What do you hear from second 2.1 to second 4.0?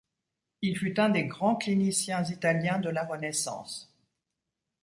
italiens de la Renaissance.